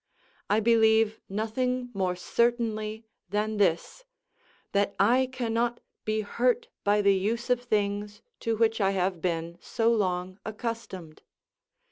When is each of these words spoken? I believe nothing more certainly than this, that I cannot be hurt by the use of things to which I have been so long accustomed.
I 0.49 0.59
believe 0.61 1.19
nothing 1.29 1.91
more 1.93 2.15
certainly 2.15 3.05
than 3.29 3.57
this, 3.57 4.03
that 4.71 4.95
I 4.99 5.29
cannot 5.31 5.79
be 6.05 6.21
hurt 6.21 6.69
by 6.83 7.03
the 7.03 7.13
use 7.13 7.51
of 7.51 7.61
things 7.61 8.23
to 8.39 8.57
which 8.57 8.81
I 8.81 8.89
have 8.97 9.21
been 9.21 9.59
so 9.61 9.93
long 9.93 10.39
accustomed. 10.43 11.21